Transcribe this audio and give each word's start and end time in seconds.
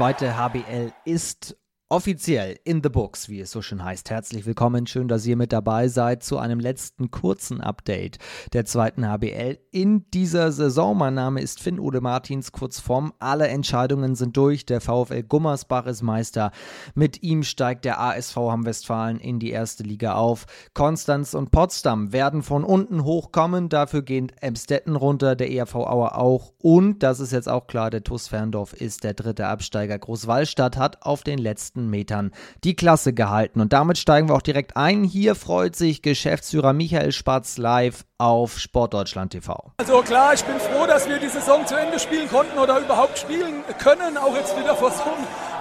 zweite 0.00 0.34
HBL 0.34 0.94
ist 1.04 1.59
offiziell 1.90 2.56
in 2.62 2.80
the 2.84 2.88
books, 2.88 3.28
wie 3.28 3.40
es 3.40 3.50
so 3.50 3.62
schön 3.62 3.84
heißt. 3.84 4.10
Herzlich 4.10 4.46
willkommen, 4.46 4.86
schön, 4.86 5.08
dass 5.08 5.26
ihr 5.26 5.36
mit 5.36 5.52
dabei 5.52 5.88
seid 5.88 6.22
zu 6.22 6.38
einem 6.38 6.60
letzten 6.60 7.10
kurzen 7.10 7.60
Update 7.60 8.18
der 8.52 8.64
zweiten 8.64 9.04
HBL 9.04 9.58
in 9.72 10.08
dieser 10.12 10.52
Saison. 10.52 10.96
Mein 10.96 11.14
Name 11.14 11.40
ist 11.40 11.60
Finn 11.60 11.80
Ude 11.80 12.00
Martins, 12.00 12.52
kurz 12.52 12.78
vorm. 12.78 13.12
Alle 13.18 13.48
Entscheidungen 13.48 14.14
sind 14.14 14.36
durch. 14.36 14.64
Der 14.66 14.80
VfL 14.80 15.24
Gummersbach 15.24 15.86
ist 15.86 16.02
Meister. 16.02 16.52
Mit 16.94 17.24
ihm 17.24 17.42
steigt 17.42 17.84
der 17.84 18.00
ASV 18.00 18.36
Hamm 18.36 18.66
Westfalen 18.66 19.18
in 19.18 19.40
die 19.40 19.50
erste 19.50 19.82
Liga 19.82 20.14
auf. 20.14 20.46
Konstanz 20.74 21.34
und 21.34 21.50
Potsdam 21.50 22.12
werden 22.12 22.44
von 22.44 22.62
unten 22.62 23.02
hochkommen. 23.02 23.68
Dafür 23.68 24.02
gehen 24.02 24.30
Emstetten 24.40 24.94
runter, 24.94 25.34
der 25.34 25.50
ERV 25.50 25.74
Auer 25.74 26.16
auch. 26.16 26.52
Und, 26.58 27.02
das 27.02 27.18
ist 27.18 27.32
jetzt 27.32 27.48
auch 27.48 27.66
klar, 27.66 27.90
der 27.90 28.04
TuS 28.04 28.28
Ferndorf 28.28 28.74
ist 28.74 29.02
der 29.02 29.14
dritte 29.14 29.48
Absteiger. 29.48 29.98
Großwallstadt 29.98 30.76
hat 30.76 31.02
auf 31.02 31.24
den 31.24 31.38
letzten 31.38 31.79
letzten 31.80 31.90
Metern 31.90 32.32
die 32.64 32.76
Klasse 32.76 33.12
gehalten. 33.12 33.60
Und 33.60 33.72
damit 33.72 33.98
steigen 33.98 34.28
wir 34.28 34.34
auch 34.34 34.42
direkt 34.42 34.76
ein. 34.76 35.04
Hier 35.04 35.34
freut 35.34 35.76
sich 35.76 36.02
Geschäftsführer 36.02 36.72
Michael 36.72 37.12
Spatz 37.12 37.56
live 37.58 38.04
auf 38.18 38.58
Sportdeutschland 38.58 39.32
TV. 39.32 39.72
Also 39.78 40.02
klar, 40.02 40.34
ich 40.34 40.44
bin 40.44 40.58
froh, 40.58 40.86
dass 40.86 41.08
wir 41.08 41.18
die 41.18 41.28
Saison 41.28 41.66
zu 41.66 41.74
Ende 41.74 41.98
spielen 41.98 42.28
konnten 42.28 42.58
oder 42.58 42.78
überhaupt 42.80 43.18
spielen 43.18 43.62
können, 43.78 44.16
auch 44.18 44.36
jetzt 44.36 44.56
wieder 44.58 44.76
vor 44.76 44.90
so, 44.90 45.02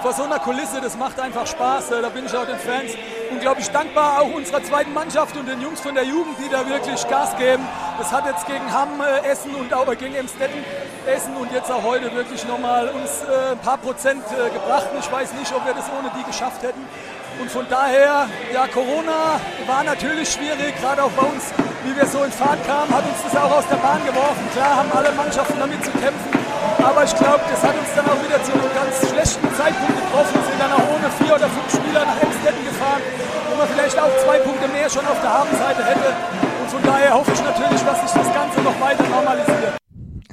vor 0.01 0.13
so 0.13 0.23
einer 0.23 0.39
Kulisse. 0.39 0.81
Das 0.81 0.97
macht 0.97 1.19
einfach 1.19 1.47
Spaß. 1.47 1.89
Da 1.89 2.09
bin 2.09 2.25
ich 2.25 2.35
auch 2.35 2.45
den 2.45 2.57
Fans 2.57 2.93
unglaublich 3.31 3.69
dankbar, 3.69 4.21
auch 4.21 4.33
unserer 4.33 4.63
zweiten 4.63 4.93
Mannschaft 4.93 5.35
und 5.37 5.47
den 5.47 5.61
Jungs 5.61 5.79
von 5.81 5.95
der 5.95 6.03
Jugend, 6.03 6.37
die 6.39 6.49
da 6.49 6.67
wirklich 6.67 7.07
Gas 7.07 7.35
geben. 7.37 7.63
Das 7.97 8.11
hat 8.11 8.25
jetzt 8.25 8.45
gegen 8.47 8.71
Hamm 8.71 9.01
äh, 9.01 9.27
Essen 9.27 9.55
und 9.55 9.73
auch 9.73 9.85
gegen 9.97 10.15
Emstetten 10.15 10.63
Essen 11.05 11.35
und 11.35 11.51
jetzt 11.51 11.71
auch 11.71 11.83
heute 11.83 12.13
wirklich 12.13 12.45
nochmal 12.45 12.89
uns 12.89 13.23
äh, 13.23 13.51
ein 13.51 13.59
paar 13.59 13.77
Prozent 13.77 14.23
äh, 14.31 14.49
gebracht. 14.51 14.87
Ich 14.99 15.11
weiß 15.11 15.33
nicht, 15.33 15.53
ob 15.53 15.65
wir 15.65 15.73
das 15.73 15.85
ohne 15.97 16.11
die 16.17 16.23
geschafft 16.23 16.63
hätten. 16.63 16.81
Und 17.39 17.49
von 17.49 17.65
daher, 17.69 18.27
ja, 18.53 18.67
Corona 18.67 19.39
war 19.65 19.83
natürlich 19.83 20.27
schwierig, 20.29 20.75
gerade 20.81 21.03
auch 21.03 21.11
bei 21.11 21.23
uns, 21.23 21.53
wie 21.85 21.95
wir 21.95 22.05
so 22.05 22.23
in 22.23 22.31
Fahrt 22.31 22.59
kamen, 22.67 22.91
hat 22.91 23.05
uns 23.07 23.23
das 23.23 23.35
auch 23.41 23.51
aus 23.57 23.67
der 23.71 23.77
Bahn 23.77 24.03
geworfen. 24.05 24.43
Klar 24.51 24.75
haben 24.75 24.91
alle 24.91 25.11
Mannschaften 25.13 25.55
damit 25.57 25.79
zu 25.83 25.91
kämpfen, 25.91 26.31
aber 26.83 27.03
ich 27.05 27.15
glaube, 27.15 27.39
das 27.49 27.63
hat 27.63 27.75
uns 27.79 27.87
dann 27.95 28.05
auch 28.11 28.19
wieder 28.19 28.43
zu 28.43 28.51
einem 28.51 28.67
ganz 28.75 29.07
schlechten 29.07 29.47
Zeitpunkt 29.55 29.95
getroffen. 29.95 30.35
Sind 30.35 30.59
dann 30.59 30.73
auch 30.73 30.87
ohne 30.91 31.07
vier 31.15 31.35
oder 31.35 31.47
fünf 31.47 31.69
Spieler 31.71 32.03
nach 32.03 32.19
Emstetten 32.39 32.65
gefahren, 32.65 33.01
wo 33.49 33.55
man 33.57 33.67
vielleicht 33.67 33.99
auch 33.99 34.15
zwei 34.23 34.39
Punkte 34.39 34.67
mehr 34.69 34.89
schon 34.89 35.05
auf 35.05 35.19
der 35.21 35.29
Habenseite 35.29 35.83
hätte. 35.83 36.15
Und 36.61 36.71
von 36.71 36.83
daher 36.83 37.13
hoffe 37.13 37.31
ich 37.33 37.43
natürlich, 37.43 37.81
dass 37.83 37.99
sich 37.99 38.11
das 38.11 38.33
Ganze 38.33 38.61
noch 38.61 38.79
weiter 38.79 39.03
normalisiert 39.09 39.79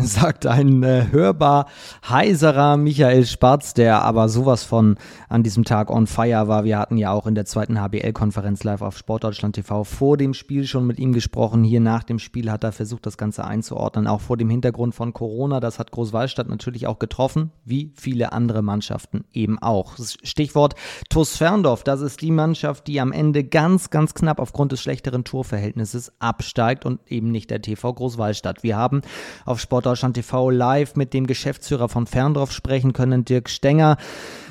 sagt 0.07 0.47
ein 0.47 0.83
äh, 0.83 1.09
hörbar 1.11 1.67
heiserer 2.09 2.77
Michael 2.77 3.27
Spatz, 3.27 3.75
der 3.75 4.03
aber 4.03 4.29
sowas 4.29 4.65
von 4.65 4.97
an 5.29 5.43
diesem 5.43 5.65
Tag 5.65 5.91
on 5.91 6.07
fire 6.07 6.49
war. 6.49 6.65
Wir 6.65 6.79
hatten 6.79 6.97
ja 6.97 7.12
auch 7.12 7.27
in 7.27 7.35
der 7.35 7.45
zweiten 7.45 7.81
HBL-Konferenz 7.81 8.62
live 8.65 8.83
auf 8.83 8.97
Sportdeutschland 8.97 9.57
TV 9.57 9.84
vor 9.84 10.17
dem 10.17 10.34
Spiel 10.34 10.67
schon 10.67 10.87
mit 10.87 10.99
ihm 10.99 11.12
gesprochen. 11.12 11.65
Hier 11.65 11.81
nach 11.81 12.05
dem 12.05 12.19
Spiel 12.19 12.51
hat 12.51 12.65
er 12.65 12.73
versucht, 12.73 13.07
das 13.07 13.19
Ganze 13.19 13.45
einzuordnen, 13.45 14.07
auch 14.07 14.21
vor 14.21 14.37
dem 14.37 14.49
Hintergrund 14.49 14.95
von 14.95 15.12
Corona. 15.12 15.61
Das 15.61 15.79
hat 15.79 15.91
Großwallstadt 15.91 16.49
natürlich 16.49 16.87
auch 16.87 16.99
getroffen, 16.99 17.51
wie 17.65 17.93
viele 17.97 18.33
andere 18.33 18.62
Mannschaften 18.62 19.25
eben 19.33 19.59
auch. 19.59 19.97
Stichwort 20.23 20.75
TuS 21.11 21.37
Ferndorf, 21.37 21.83
das 21.83 22.01
ist 22.01 22.23
die 22.23 22.31
Mannschaft, 22.31 22.87
die 22.87 23.01
am 23.01 23.12
Ende 23.12 23.45
ganz, 23.45 23.91
ganz 23.91 24.15
knapp 24.15 24.39
aufgrund 24.39 24.73
des 24.73 24.81
schlechteren 24.81 25.25
Torverhältnisses 25.25 26.12
absteigt 26.21 26.84
und 26.84 27.01
eben 27.09 27.31
nicht 27.31 27.51
der 27.51 27.62
TV 27.62 27.93
Großwallstadt. 27.93 28.62
Wir 28.62 28.77
haben 28.77 29.03
auf 29.45 29.61
Sport 29.61 29.87
Deutschland 29.97 30.14
TV 30.14 30.50
live 30.50 30.94
mit 30.97 31.14
dem 31.14 31.27
Geschäftsführer 31.27 31.89
von 31.89 32.06
Ferndorf 32.06 32.52
sprechen 32.52 32.92
können, 32.92 33.25
Dirk 33.25 33.48
Stenger. 33.48 33.97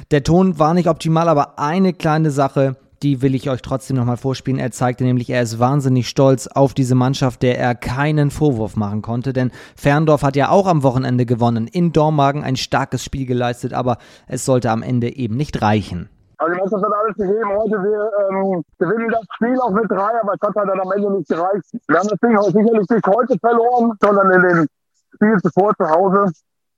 Der 0.09 0.24
Ton 0.24 0.58
war 0.58 0.74
nicht 0.74 0.90
optimal, 0.90 1.30
aber 1.30 1.59
eine 1.59 1.94
kleine 1.94 2.31
Sache, 2.31 2.78
die 3.03 3.22
will 3.22 3.36
ich 3.36 3.47
euch 3.47 3.62
trotzdem 3.62 3.96
nochmal 3.96 4.18
vorspielen. 4.18 4.59
Er 4.59 4.72
zeigte 4.72 5.03
nämlich, 5.03 5.30
er 5.30 5.44
ist 5.44 5.59
wahnsinnig 5.59 6.09
stolz 6.09 6.47
auf 6.47 6.74
diese 6.74 6.96
Mannschaft, 6.96 7.44
der 7.44 7.59
er 7.59 7.75
keinen 7.75 8.31
Vorwurf 8.31 8.75
machen 8.75 9.03
konnte, 9.03 9.34
denn 9.34 9.52
Ferndorf 9.75 10.24
hat 10.24 10.36
ja 10.36 10.50
auch 10.50 10.66
am 10.66 10.81
Wochenende 10.81 11.28
gewonnen, 11.28 11.68
in 11.68 11.94
Dormagen 11.94 12.44
ein 12.44 12.56
starkes 12.56 13.03
Spiel 13.03 13.28
geleistet, 13.28 13.72
aber 13.72 14.00
es 14.28 14.46
sollte 14.46 14.72
am 14.72 14.81
Ende 14.81 15.16
eben 15.16 15.38
nicht 15.38 15.62
reichen. 15.62 16.09
Also 16.40 16.53
die 16.56 16.59
Mannschaft 16.59 16.84
hat 16.84 16.91
alles 16.91 17.16
gegeben. 17.18 17.50
Heute 17.56 17.75
wir 17.84 18.12
ähm, 18.31 18.64
gewinnen 18.80 19.09
das 19.12 19.22
Spiel 19.36 19.62
auch 19.62 19.70
mit 19.70 19.91
drei, 19.91 20.20
aber 20.24 20.34
es 20.34 20.41
hat 20.41 20.56
dann 20.56 20.80
am 20.80 20.91
Ende 20.91 21.12
nicht 21.12 21.30
gereicht. 21.30 21.66
Wir 21.88 22.00
haben 22.00 22.08
das 22.08 22.20
Ding 22.20 22.36
sicherlich 22.41 22.90
nicht 22.90 23.08
heute 23.08 23.38
verloren, 23.40 23.94
sondern 24.02 24.31
in 24.31 24.41
den 24.41 24.68
Spiel 25.16 25.38
zuvor 25.42 25.74
zu 25.76 25.90
Hause, 25.90 26.31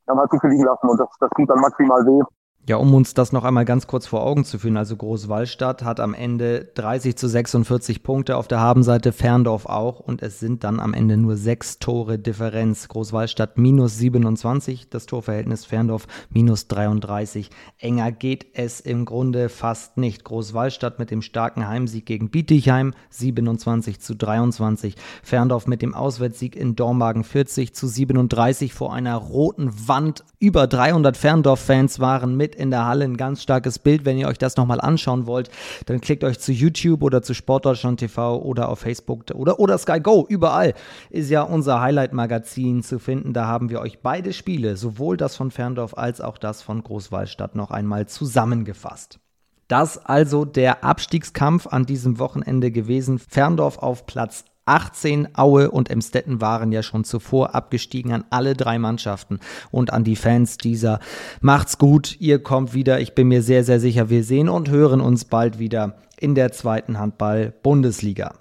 dann 0.06 0.18
hat 0.20 0.32
sich 0.32 0.42
liegen 0.44 0.64
lassen 0.64 0.88
und 0.88 1.00
das, 1.00 1.10
das 1.20 1.30
tut 1.36 1.50
dann 1.50 1.60
maximal 1.60 2.06
weh. 2.06 2.24
Ja, 2.70 2.76
um 2.76 2.94
uns 2.94 3.14
das 3.14 3.32
noch 3.32 3.46
einmal 3.46 3.64
ganz 3.64 3.88
kurz 3.88 4.08
vor 4.08 4.26
Augen 4.26 4.44
zu 4.44 4.60
führen, 4.60 4.76
also 4.76 4.98
Großwallstadt 4.98 5.86
hat 5.86 6.02
am 6.02 6.14
Ende 6.14 6.66
30 6.76 7.16
zu 7.16 7.30
46 7.30 8.04
Punkte 8.04 8.36
auf 8.36 8.50
der 8.50 8.60
Habenseite, 8.60 9.14
Ferndorf 9.14 9.68
auch 9.68 10.02
und 10.02 10.22
es 10.22 10.42
sind 10.42 10.66
dann 10.66 10.82
am 10.82 10.94
Ende 10.94 11.16
nur 11.16 11.38
sechs 11.38 11.80
Tore 11.80 12.20
Differenz. 12.20 12.90
Großwallstadt 12.90 13.58
minus 13.58 13.98
27, 14.00 14.90
das 14.90 15.06
Torverhältnis 15.06 15.64
Ferndorf 15.64 16.08
minus 16.30 16.68
33. 16.68 17.52
Enger 17.80 18.12
geht 18.12 18.48
es 18.52 18.82
im 18.82 19.06
Grunde 19.06 19.48
fast 19.48 19.96
nicht. 19.96 20.26
Großwallstadt 20.26 21.00
mit 21.00 21.10
dem 21.10 21.22
starken 21.22 21.70
Heimsieg 21.70 22.06
gegen 22.06 22.32
Bietigheim 22.32 22.94
27 23.12 24.02
zu 24.02 24.14
23. 24.14 24.96
Ferndorf 25.24 25.68
mit 25.68 25.82
dem 25.82 25.94
Auswärtssieg 25.94 26.58
in 26.58 26.76
Dormagen 26.76 27.24
40 27.24 27.74
zu 27.74 27.88
37 27.88 28.74
vor 28.74 28.94
einer 28.94 29.16
roten 29.16 29.88
Wand. 29.88 30.26
Über 30.40 30.68
300 30.68 31.16
Ferndorf-Fans 31.16 32.02
waren 32.02 32.36
mit 32.36 32.57
in 32.58 32.72
der 32.72 32.86
Halle 32.86 33.06
ein 33.06 33.18
ganz 33.18 33.44
starkes 33.44 33.80
Bild. 33.80 34.06
Wenn 34.06 34.18
ihr 34.18 34.28
euch 34.28 34.38
das 34.38 34.58
nochmal 34.58 34.82
anschauen 34.82 35.28
wollt, 35.28 35.50
dann 35.86 36.02
klickt 36.02 36.24
euch 36.24 36.40
zu 36.40 36.52
YouTube 36.52 37.04
oder 37.04 37.22
zu 37.22 37.34
Sportdeutschland 37.34 38.00
TV 38.00 38.42
oder 38.42 38.70
auf 38.70 38.80
Facebook 38.80 39.26
oder, 39.34 39.60
oder 39.60 39.78
Sky 39.78 40.00
Go. 40.00 40.26
Überall 40.28 40.74
ist 41.10 41.30
ja 41.30 41.44
unser 41.44 41.82
Highlight-Magazin 41.82 42.84
zu 42.84 43.00
finden. 43.00 43.34
Da 43.34 43.48
haben 43.48 43.70
wir 43.70 43.82
euch 43.82 44.00
beide 44.00 44.34
Spiele, 44.34 44.78
sowohl 44.78 45.18
das 45.18 45.36
von 45.36 45.52
Ferndorf 45.52 45.98
als 45.98 46.22
auch 46.22 46.38
das 46.38 46.62
von 46.62 46.84
Großwallstadt, 46.84 47.56
noch 47.56 47.72
einmal 47.72 48.08
zusammengefasst. 48.08 49.20
Das 49.68 49.98
also 49.98 50.46
der 50.46 50.84
Abstiegskampf 50.84 51.68
an 51.68 51.86
diesem 51.86 52.20
Wochenende 52.20 52.72
gewesen. 52.72 53.20
Ferndorf 53.20 53.80
auf 53.80 54.06
Platz 54.06 54.46
18 54.68 55.30
Aue 55.36 55.72
und 55.72 55.90
Emstetten 55.90 56.42
waren 56.42 56.72
ja 56.72 56.84
schon 56.84 57.04
zuvor 57.04 57.56
abgestiegen 57.56 58.12
an 58.14 58.26
alle 58.30 58.54
drei 58.54 58.80
Mannschaften 58.80 59.40
und 59.72 59.94
an 59.94 60.04
die 60.04 60.16
Fans 60.16 60.58
dieser. 60.58 61.00
Macht's 61.42 61.78
gut, 61.78 62.18
ihr 62.20 62.40
kommt 62.40 62.74
wieder. 62.74 63.00
Ich 63.00 63.16
bin 63.16 63.28
mir 63.28 63.42
sehr, 63.42 63.64
sehr 63.64 63.80
sicher, 63.80 64.10
wir 64.10 64.24
sehen 64.24 64.50
und 64.50 64.70
hören 64.70 65.02
uns 65.02 65.26
bald 65.26 65.60
wieder 65.60 65.96
in 66.20 66.36
der 66.36 66.52
zweiten 66.52 67.00
Handball-Bundesliga. 67.00 68.34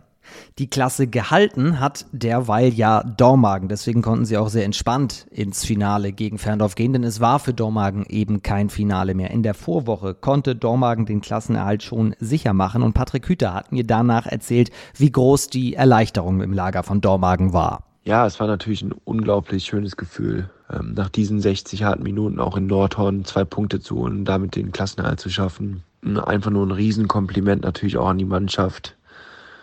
Die 0.58 0.68
Klasse 0.68 1.06
gehalten 1.06 1.80
hat 1.80 2.06
derweil 2.12 2.72
ja 2.72 3.02
Dormagen. 3.02 3.68
Deswegen 3.68 4.02
konnten 4.02 4.24
sie 4.24 4.36
auch 4.36 4.48
sehr 4.48 4.64
entspannt 4.64 5.26
ins 5.30 5.64
Finale 5.64 6.12
gegen 6.12 6.38
Ferndorf 6.38 6.74
gehen, 6.74 6.92
denn 6.92 7.04
es 7.04 7.20
war 7.20 7.38
für 7.38 7.54
Dormagen 7.54 8.06
eben 8.08 8.42
kein 8.42 8.70
Finale 8.70 9.14
mehr. 9.14 9.30
In 9.30 9.42
der 9.42 9.54
Vorwoche 9.54 10.14
konnte 10.14 10.56
Dormagen 10.56 11.06
den 11.06 11.20
Klassenerhalt 11.20 11.82
schon 11.82 12.14
sicher 12.18 12.52
machen 12.52 12.82
und 12.82 12.94
Patrick 12.94 13.28
Hüter 13.28 13.54
hat 13.54 13.72
mir 13.72 13.84
danach 13.84 14.26
erzählt, 14.26 14.70
wie 14.96 15.12
groß 15.12 15.48
die 15.48 15.74
Erleichterung 15.74 16.40
im 16.40 16.52
Lager 16.52 16.82
von 16.82 17.00
Dormagen 17.00 17.52
war. 17.52 17.84
Ja, 18.06 18.24
es 18.24 18.38
war 18.38 18.46
natürlich 18.46 18.82
ein 18.82 18.94
unglaublich 19.04 19.64
schönes 19.64 19.96
Gefühl, 19.96 20.48
ähm, 20.70 20.94
nach 20.94 21.08
diesen 21.08 21.40
60 21.40 21.82
harten 21.82 22.04
Minuten 22.04 22.38
auch 22.38 22.56
in 22.56 22.68
Nordhorn 22.68 23.24
zwei 23.24 23.44
Punkte 23.44 23.80
zu 23.80 23.98
und 23.98 24.24
damit 24.24 24.54
den 24.54 24.70
Klassenerhalt 24.70 25.18
zu 25.18 25.28
schaffen. 25.28 25.82
Einfach 26.04 26.52
nur 26.52 26.64
ein 26.64 26.70
Riesenkompliment 26.70 27.62
natürlich 27.62 27.96
auch 27.96 28.06
an 28.06 28.18
die 28.18 28.24
Mannschaft 28.24 28.96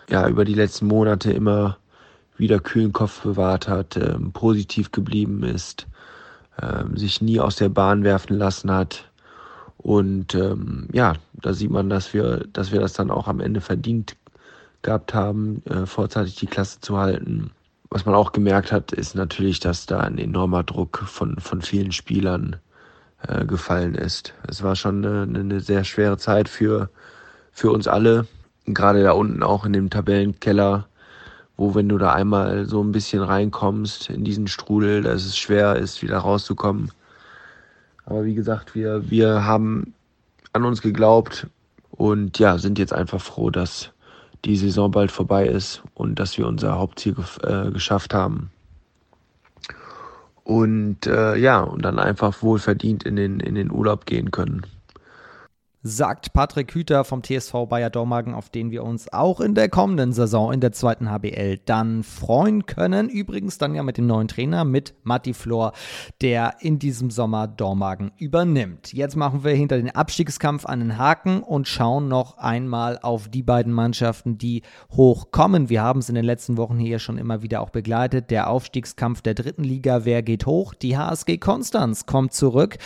ja 0.08 0.28
über 0.28 0.44
die 0.44 0.54
letzten 0.54 0.86
Monate 0.86 1.32
immer 1.32 1.78
wieder 2.36 2.58
kühlen 2.58 2.92
Kopf 2.92 3.22
bewahrt 3.22 3.68
hat, 3.68 3.96
ähm, 3.96 4.32
positiv 4.32 4.92
geblieben 4.92 5.42
ist, 5.42 5.86
ähm, 6.60 6.96
sich 6.96 7.20
nie 7.20 7.40
aus 7.40 7.56
der 7.56 7.68
Bahn 7.68 8.04
werfen 8.04 8.36
lassen 8.36 8.70
hat. 8.70 9.10
Und 9.78 10.34
ähm, 10.34 10.88
ja, 10.92 11.14
da 11.34 11.52
sieht 11.52 11.70
man, 11.70 11.90
dass 11.90 12.14
wir, 12.14 12.46
dass 12.52 12.72
wir 12.72 12.80
das 12.80 12.94
dann 12.94 13.10
auch 13.10 13.28
am 13.28 13.40
Ende 13.40 13.60
verdient 13.60 14.16
gehabt 14.82 15.14
haben, 15.14 15.62
äh, 15.66 15.86
vorzeitig 15.86 16.36
die 16.36 16.46
Klasse 16.46 16.80
zu 16.80 16.98
halten. 16.98 17.50
Was 17.90 18.06
man 18.06 18.14
auch 18.14 18.32
gemerkt 18.32 18.72
hat, 18.72 18.92
ist 18.92 19.14
natürlich, 19.14 19.60
dass 19.60 19.86
da 19.86 20.00
ein 20.00 20.18
enormer 20.18 20.62
Druck 20.62 21.04
von, 21.06 21.38
von 21.38 21.62
vielen 21.62 21.92
Spielern 21.92 22.56
äh, 23.22 23.44
gefallen 23.44 23.94
ist. 23.94 24.34
Es 24.48 24.62
war 24.62 24.74
schon 24.74 25.04
eine, 25.04 25.38
eine 25.38 25.60
sehr 25.60 25.84
schwere 25.84 26.18
Zeit 26.18 26.48
für, 26.48 26.90
für 27.52 27.70
uns 27.70 27.86
alle 27.86 28.26
gerade 28.66 29.02
da 29.02 29.12
unten 29.12 29.42
auch 29.42 29.66
in 29.66 29.72
dem 29.72 29.90
Tabellenkeller, 29.90 30.86
wo 31.56 31.74
wenn 31.74 31.88
du 31.88 31.98
da 31.98 32.12
einmal 32.12 32.66
so 32.66 32.82
ein 32.82 32.92
bisschen 32.92 33.22
reinkommst 33.22 34.10
in 34.10 34.24
diesen 34.24 34.48
Strudel, 34.48 35.02
dass 35.02 35.24
es 35.24 35.36
schwer 35.36 35.76
ist, 35.76 36.02
wieder 36.02 36.18
rauszukommen. 36.18 36.90
Aber 38.06 38.24
wie 38.24 38.34
gesagt, 38.34 38.74
wir, 38.74 39.10
wir 39.10 39.44
haben 39.44 39.94
an 40.52 40.64
uns 40.64 40.82
geglaubt 40.82 41.46
und 41.90 42.38
ja, 42.38 42.58
sind 42.58 42.78
jetzt 42.78 42.92
einfach 42.92 43.20
froh, 43.20 43.50
dass 43.50 43.90
die 44.44 44.56
Saison 44.56 44.90
bald 44.90 45.10
vorbei 45.10 45.46
ist 45.46 45.82
und 45.94 46.18
dass 46.18 46.36
wir 46.36 46.46
unser 46.46 46.78
Hauptziel 46.78 47.16
äh, 47.42 47.70
geschafft 47.70 48.12
haben. 48.14 48.50
und 50.44 51.06
äh, 51.06 51.36
ja, 51.36 51.60
und 51.60 51.82
dann 51.82 51.98
einfach 51.98 52.42
wohlverdient 52.42 53.04
in 53.04 53.16
den, 53.16 53.40
in 53.40 53.54
den 53.54 53.70
Urlaub 53.70 54.06
gehen 54.06 54.30
können 54.30 54.66
sagt 55.86 56.32
Patrick 56.32 56.74
Hüter 56.74 57.04
vom 57.04 57.22
TSV 57.22 57.66
Bayer 57.68 57.90
Dormagen, 57.90 58.32
auf 58.32 58.48
den 58.48 58.70
wir 58.70 58.82
uns 58.84 59.12
auch 59.12 59.38
in 59.38 59.54
der 59.54 59.68
kommenden 59.68 60.14
Saison 60.14 60.50
in 60.50 60.60
der 60.60 60.72
zweiten 60.72 61.10
HBL 61.10 61.58
dann 61.66 62.02
freuen 62.02 62.64
können. 62.64 63.10
Übrigens 63.10 63.58
dann 63.58 63.74
ja 63.74 63.82
mit 63.82 63.98
dem 63.98 64.06
neuen 64.06 64.26
Trainer, 64.26 64.64
mit 64.64 64.94
Matti 65.02 65.34
Flor, 65.34 65.74
der 66.22 66.54
in 66.60 66.78
diesem 66.78 67.10
Sommer 67.10 67.46
Dormagen 67.46 68.12
übernimmt. 68.16 68.94
Jetzt 68.94 69.14
machen 69.14 69.44
wir 69.44 69.52
hinter 69.52 69.76
den 69.76 69.90
Abstiegskampf 69.90 70.64
einen 70.64 70.96
Haken 70.96 71.42
und 71.42 71.68
schauen 71.68 72.08
noch 72.08 72.38
einmal 72.38 72.98
auf 73.02 73.28
die 73.28 73.42
beiden 73.42 73.72
Mannschaften, 73.72 74.38
die 74.38 74.62
hochkommen. 74.90 75.68
Wir 75.68 75.82
haben 75.82 76.00
es 76.00 76.08
in 76.08 76.14
den 76.14 76.24
letzten 76.24 76.56
Wochen 76.56 76.78
hier 76.78 76.98
schon 76.98 77.18
immer 77.18 77.42
wieder 77.42 77.60
auch 77.60 77.70
begleitet. 77.70 78.30
Der 78.30 78.48
Aufstiegskampf 78.48 79.20
der 79.20 79.34
dritten 79.34 79.64
Liga, 79.64 80.06
wer 80.06 80.22
geht 80.22 80.46
hoch? 80.46 80.72
Die 80.72 80.96
HSG 80.96 81.36
Konstanz 81.36 82.06
kommt 82.06 82.32
zurück 82.32 82.78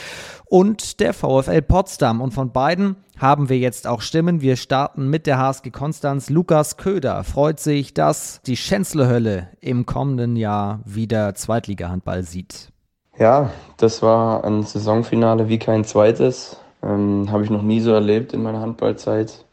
und 0.47 0.99
der 0.99 1.15
VfL 1.15 1.63
Potsdam. 1.63 2.21
Und 2.21 2.35
von 2.35 2.51
beiden 2.51 2.88
haben 3.19 3.49
wir 3.49 3.59
jetzt 3.59 3.87
auch 3.87 4.01
Stimmen. 4.01 4.41
Wir 4.41 4.57
starten 4.57 5.09
mit 5.09 5.27
der 5.27 5.39
HSG 5.39 5.71
Konstanz. 5.71 6.31
Lukas 6.31 6.77
Köder 6.77 7.25
freut 7.25 7.61
sich, 7.61 7.95
dass 7.95 8.41
die 8.47 8.57
Schänzle-Hölle 8.57 9.49
im 9.61 9.87
kommenden 9.87 10.37
Jahr 10.37 10.81
wieder 10.85 11.35
Zweitliga-Handball 11.35 12.23
sieht. 12.23 12.71
Ja, 13.19 13.51
das 13.77 14.03
war 14.03 14.45
ein 14.45 14.63
Saisonfinale 14.63 15.49
wie 15.49 15.59
kein 15.59 15.85
zweites. 15.85 16.57
Ähm, 16.83 17.29
Habe 17.31 17.45
ich 17.45 17.51
noch 17.51 17.63
nie 17.63 17.81
so 17.81 17.93
erlebt 17.93 18.33
in 18.33 18.43
meiner 18.43 18.61
Handballzeit. 18.61 19.45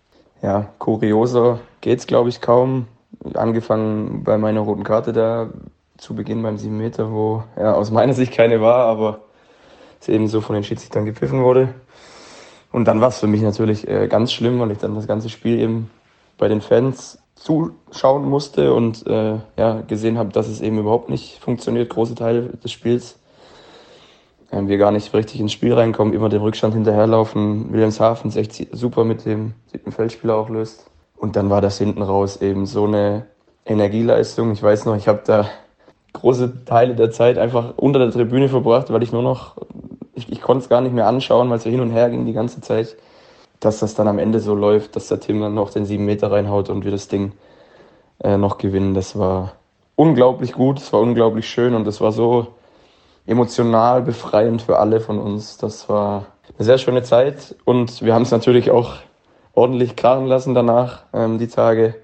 Ja, 0.41 0.69
kurioser 0.77 1.59
geht's, 1.81 2.05
glaube 2.05 2.29
ich, 2.29 2.41
kaum. 2.41 2.87
Angefangen 3.33 4.23
bei 4.23 4.37
meiner 4.37 4.59
roten 4.59 4.83
Karte 4.83 5.13
da 5.13 5.49
zu 5.97 6.13
Beginn 6.13 6.43
beim 6.43 6.57
7 6.57 6.77
Meter, 6.77 7.11
wo 7.11 7.43
ja 7.57 7.73
aus 7.73 7.89
meiner 7.89 8.13
Sicht 8.13 8.33
keine 8.33 8.61
war, 8.61 8.85
aber 8.85 9.21
es 9.99 10.09
eben 10.09 10.27
so 10.27 10.41
von 10.41 10.53
den 10.53 10.63
Schiedsrichtern 10.63 11.05
gepfiffen 11.05 11.41
wurde. 11.41 11.73
Und 12.75 12.89
dann 12.89 12.99
war 12.99 13.07
es 13.07 13.19
für 13.19 13.27
mich 13.27 13.41
natürlich 13.41 13.87
äh, 13.87 14.09
ganz 14.09 14.33
schlimm, 14.33 14.59
weil 14.59 14.69
ich 14.69 14.79
dann 14.79 14.95
das 14.95 15.07
ganze 15.07 15.29
Spiel 15.29 15.61
eben 15.61 15.89
bei 16.37 16.49
den 16.49 16.59
Fans 16.59 17.17
zuschauen 17.35 18.25
musste 18.25 18.73
und 18.73 19.07
äh, 19.07 19.37
ja, 19.55 19.79
gesehen 19.87 20.17
habe, 20.17 20.33
dass 20.33 20.49
es 20.49 20.59
eben 20.59 20.79
überhaupt 20.79 21.09
nicht 21.09 21.39
funktioniert, 21.39 21.89
große 21.89 22.15
Teile 22.15 22.49
des 22.61 22.73
Spiels. 22.73 23.17
Ähm, 24.51 24.67
wir 24.67 24.77
gar 24.77 24.91
nicht 24.91 25.13
richtig 25.13 25.39
ins 25.39 25.53
Spiel 25.53 25.73
reinkommen, 25.73 26.13
immer 26.13 26.27
dem 26.27 26.41
Rückstand 26.41 26.73
hinterherlaufen. 26.73 27.71
Wilhelmshaven 27.71 28.27
es 28.27 28.35
echt 28.35 28.67
super 28.75 29.05
mit 29.05 29.25
dem 29.25 29.53
siebten 29.67 29.93
Feldspieler 29.93 30.35
auch 30.35 30.49
löst. 30.49 30.91
Und 31.15 31.37
dann 31.37 31.49
war 31.49 31.61
das 31.61 31.77
hinten 31.77 32.01
raus 32.01 32.41
eben 32.41 32.65
so 32.65 32.83
eine 32.83 33.25
Energieleistung. 33.65 34.51
Ich 34.51 34.61
weiß 34.61 34.83
noch, 34.83 34.97
ich 34.97 35.07
habe 35.07 35.21
da 35.25 35.45
große 36.11 36.65
Teile 36.65 36.93
der 36.93 37.11
Zeit 37.11 37.37
einfach 37.37 37.77
unter 37.77 37.99
der 37.99 38.11
Tribüne 38.11 38.49
verbracht, 38.49 38.91
weil 38.91 39.01
ich 39.01 39.13
nur 39.13 39.23
noch 39.23 39.55
ich, 40.15 40.31
ich 40.31 40.41
konnte 40.41 40.63
es 40.63 40.69
gar 40.69 40.81
nicht 40.81 40.93
mehr 40.93 41.07
anschauen, 41.07 41.49
weil 41.49 41.57
es 41.57 41.63
so 41.63 41.69
hin 41.69 41.81
und 41.81 41.91
her 41.91 42.09
ging 42.09 42.25
die 42.25 42.33
ganze 42.33 42.61
Zeit, 42.61 42.95
dass 43.59 43.79
das 43.79 43.95
dann 43.95 44.07
am 44.07 44.19
Ende 44.19 44.39
so 44.39 44.55
läuft, 44.55 44.95
dass 44.95 45.07
der 45.07 45.19
Tim 45.19 45.41
dann 45.41 45.53
noch 45.53 45.69
den 45.69 45.85
sieben 45.85 46.05
Meter 46.05 46.31
reinhaut 46.31 46.69
und 46.69 46.83
wir 46.85 46.91
das 46.91 47.07
Ding 47.07 47.33
äh, 48.23 48.37
noch 48.37 48.57
gewinnen. 48.57 48.93
Das 48.93 49.17
war 49.17 49.53
unglaublich 49.95 50.53
gut, 50.53 50.79
es 50.79 50.91
war 50.93 51.01
unglaublich 51.01 51.47
schön 51.47 51.75
und 51.75 51.87
es 51.87 52.01
war 52.01 52.11
so 52.11 52.47
emotional 53.25 54.01
befreiend 54.01 54.61
für 54.61 54.79
alle 54.79 54.99
von 54.99 55.19
uns. 55.19 55.57
Das 55.57 55.89
war 55.89 56.27
eine 56.57 56.65
sehr 56.65 56.77
schöne 56.77 57.03
Zeit 57.03 57.55
und 57.65 58.01
wir 58.01 58.13
haben 58.13 58.23
es 58.23 58.31
natürlich 58.31 58.71
auch 58.71 58.93
ordentlich 59.53 59.95
krachen 59.95 60.27
lassen 60.27 60.53
danach, 60.53 61.03
ähm, 61.13 61.37
die 61.37 61.47
Tage. 61.47 61.95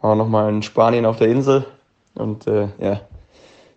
War 0.00 0.14
nochmal 0.16 0.50
in 0.50 0.62
Spanien 0.62 1.06
auf 1.06 1.16
der 1.16 1.28
Insel 1.28 1.64
und 2.14 2.46
äh, 2.46 2.68
ja, 2.78 3.00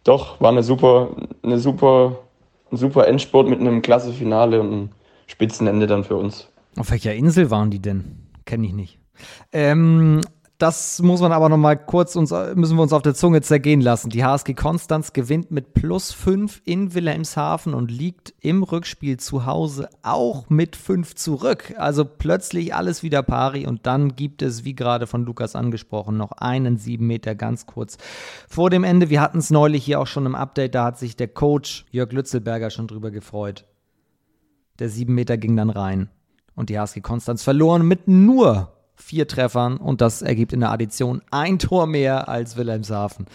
doch, 0.04 0.40
war 0.42 0.52
eine 0.52 0.62
super, 0.62 1.10
eine 1.42 1.58
super 1.58 2.18
super 2.72 3.08
Endspurt 3.08 3.48
mit 3.48 3.60
einem 3.60 3.82
klasse 3.82 4.14
Finale 4.14 4.60
und 4.60 4.72
einem 4.72 4.90
Spitzenende 5.28 5.88
dann 5.88 6.04
für 6.04 6.16
uns. 6.16 6.50
Auf 6.78 6.92
welcher 6.92 7.14
Insel 7.14 7.50
waren 7.52 7.72
die 7.72 7.82
denn? 7.82 8.28
Kenne 8.46 8.68
ich 8.68 8.74
nicht. 8.74 9.00
Ähm, 9.52 10.22
das 10.58 11.04
muss 11.04 11.22
man 11.22 11.32
aber 11.32 11.50
noch 11.50 11.58
mal 11.58 11.76
kurz 11.76 12.16
uns, 12.16 12.32
müssen 12.56 12.78
wir 12.78 12.82
uns 12.82 12.94
auf 12.94 13.04
der 13.04 13.14
Zunge 13.14 13.42
zergehen 13.42 13.80
lassen. 13.80 14.10
Die 14.10 14.26
HSG 14.26 14.56
Konstanz 14.56 15.14
gewinnt 15.14 15.52
mit 15.52 15.76
plus 15.76 16.12
5 16.12 16.64
in 16.66 16.96
Wilhelmshaven 16.96 17.76
und 17.76 17.92
liegt 17.92 18.34
im 18.40 18.64
Rückspiel 18.64 19.18
zu 19.18 19.46
Hause 19.46 19.88
auch 20.02 20.50
mit 20.50 20.76
5 20.76 21.14
zurück. 21.14 21.76
Also 21.78 22.06
plötzlich 22.06 22.74
alles 22.74 23.04
wieder 23.04 23.22
pari 23.22 23.68
und 23.68 23.86
dann 23.86 24.16
gibt 24.16 24.42
es, 24.42 24.66
wie 24.66 24.74
gerade 24.74 25.06
von 25.06 25.26
Lukas 25.26 25.56
angesprochen, 25.56 26.18
noch 26.18 26.32
einen 26.32 26.78
7 26.78 27.06
Meter 27.06 27.36
ganz 27.36 27.68
kurz 27.68 27.98
vor 28.50 28.72
dem 28.72 28.84
Ende. 28.84 29.12
Wir 29.12 29.22
hatten 29.22 29.38
es 29.38 29.52
neulich 29.52 29.86
hier 29.86 30.00
auch 30.00 30.08
schon 30.08 30.26
im 30.26 30.34
Update, 30.34 30.74
da 30.74 30.86
hat 30.86 30.98
sich 30.98 31.16
der 31.16 31.28
Coach 31.28 31.86
Jörg 31.92 32.12
Lützelberger 32.12 32.72
schon 32.72 32.88
drüber 32.88 33.12
gefreut. 33.12 33.66
Der 34.80 34.90
7 34.90 35.14
Meter 35.14 35.38
ging 35.38 35.56
dann 35.56 35.70
rein 35.70 36.10
und 36.56 36.70
die 36.70 36.80
HSG 36.80 37.02
Konstanz 37.02 37.44
verloren 37.44 37.88
mit 37.88 38.08
nur 38.08 38.74
vier 38.98 39.28
Treffern 39.28 39.78
und 39.78 40.02
das 40.02 40.22
ergibt 40.22 40.54
in 40.54 40.60
der 40.60 40.72
Addition 40.72 41.22
ein 41.32 41.60
Tor 41.60 41.88
mehr 41.88 42.28
als 42.28 42.58
Wilhelmshaven. 42.58 43.26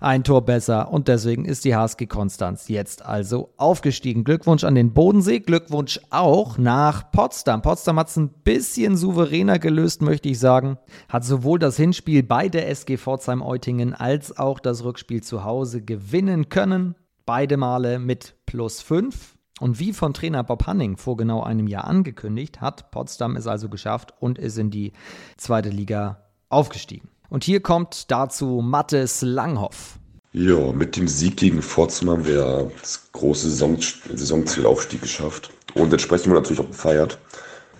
Ein 0.00 0.24
Tor 0.24 0.46
besser 0.46 0.90
und 0.90 1.08
deswegen 1.08 1.44
ist 1.44 1.66
die 1.66 1.76
HSG 1.76 2.06
Konstanz 2.06 2.68
jetzt 2.68 3.04
also 3.04 3.50
aufgestiegen. 3.58 4.24
Glückwunsch 4.24 4.64
an 4.64 4.74
den 4.74 4.94
Bodensee, 4.94 5.40
Glückwunsch 5.40 6.00
auch 6.08 6.56
nach 6.56 7.12
Potsdam. 7.12 7.60
Potsdam 7.60 7.98
hat 7.98 8.08
es 8.08 8.16
ein 8.16 8.30
bisschen 8.30 8.96
souveräner 8.96 9.58
gelöst, 9.58 10.00
möchte 10.00 10.30
ich 10.30 10.38
sagen. 10.38 10.78
Hat 11.10 11.24
sowohl 11.24 11.58
das 11.58 11.76
Hinspiel 11.76 12.22
bei 12.22 12.48
der 12.48 12.68
SG 12.70 12.96
Pforzheim-Eutingen 12.96 13.92
als 13.92 14.38
auch 14.38 14.58
das 14.58 14.84
Rückspiel 14.84 15.22
zu 15.22 15.44
Hause 15.44 15.82
gewinnen 15.82 16.48
können. 16.48 16.94
Beide 17.26 17.58
Male 17.58 17.98
mit 17.98 18.36
plus 18.46 18.80
5. 18.80 19.39
Und 19.60 19.78
wie 19.78 19.92
von 19.92 20.14
Trainer 20.14 20.42
Bob 20.42 20.66
Hanning 20.66 20.96
vor 20.96 21.16
genau 21.16 21.42
einem 21.42 21.66
Jahr 21.66 21.84
angekündigt, 21.84 22.60
hat 22.60 22.90
Potsdam 22.90 23.36
es 23.36 23.46
also 23.46 23.68
geschafft 23.68 24.14
und 24.18 24.38
ist 24.38 24.58
in 24.58 24.70
die 24.70 24.92
zweite 25.36 25.68
Liga 25.68 26.24
aufgestiegen. 26.48 27.08
Und 27.28 27.44
hier 27.44 27.60
kommt 27.60 28.10
dazu 28.10 28.60
Mattes 28.62 29.20
Langhoff. 29.22 29.98
Ja, 30.32 30.72
mit 30.72 30.96
dem 30.96 31.08
Sieg 31.08 31.36
gegen 31.36 31.60
Pforzheim 31.60 32.10
haben 32.10 32.26
wir 32.26 32.70
das 32.80 33.10
große 33.12 33.50
Saison 33.50 33.76
Saisonzielaufstieg 34.12 35.02
geschafft. 35.02 35.50
Und 35.74 35.92
entsprechend 35.92 36.28
wir 36.28 36.34
natürlich 36.34 36.60
auch 36.60 36.68
gefeiert. 36.68 37.18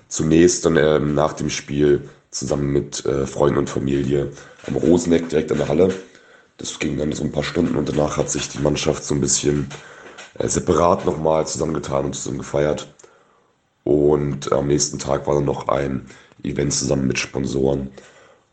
Zunächst 0.09 0.65
dann 0.67 0.77
ähm, 0.77 1.15
nach 1.15 1.33
dem 1.33 1.49
Spiel 1.49 2.09
zusammen 2.31 2.73
mit 2.73 3.05
äh, 3.07 3.27
Freunden 3.27 3.59
und 3.59 3.71
Familie 3.71 4.33
am 4.67 4.77
Roseneck 4.77 5.29
direkt 5.29 5.51
an 5.51 5.59
der 5.59 5.69
Halle. 5.69 5.95
Das 6.59 6.79
ging 6.79 6.99
dann 6.99 7.13
so 7.13 7.25
ein 7.25 7.33
paar 7.33 7.43
Stunden 7.43 7.77
und 7.77 7.89
danach 7.89 8.19
hat 8.19 8.31
sich 8.31 8.49
die 8.51 8.59
Mannschaft 8.59 9.03
so 9.05 9.15
ein 9.15 9.21
bisschen 9.21 9.69
separat 10.39 11.05
nochmal 11.05 11.47
zusammengetan 11.47 12.07
und 12.07 12.15
zusammen 12.15 12.39
gefeiert. 12.39 12.93
Und 13.85 14.53
am 14.53 14.67
nächsten 14.67 14.99
Tag 14.99 15.27
war 15.27 15.35
dann 15.35 15.45
noch 15.45 15.69
ein 15.69 16.07
Event 16.43 16.73
zusammen 16.73 17.07
mit 17.07 17.19
Sponsoren, 17.19 17.91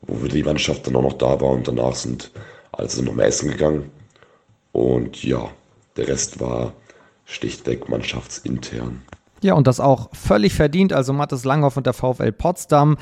wo 0.01 0.27
die 0.27 0.43
Mannschaft 0.43 0.87
dann 0.87 0.95
auch 0.95 1.01
noch 1.01 1.13
da 1.13 1.39
war 1.41 1.51
und 1.51 1.67
danach 1.67 1.95
sind 1.95 2.31
alle 2.71 2.87
zusammen 2.87 3.09
nochmal 3.09 3.27
essen 3.27 3.49
gegangen. 3.49 3.91
Und 4.71 5.23
ja, 5.23 5.49
der 5.95 6.07
Rest 6.07 6.39
war 6.39 6.73
schlichtweg 7.25 7.89
mannschaftsintern. 7.89 9.01
Ja, 9.41 9.53
und 9.53 9.67
das 9.67 9.79
auch 9.79 10.09
völlig 10.13 10.55
verdient. 10.55 10.93
Also 10.93 11.13
Mattes 11.13 11.45
Langhoff 11.45 11.77
und 11.77 11.85
der 11.85 11.93
VfL 11.93 12.31
Potsdam 12.31 12.97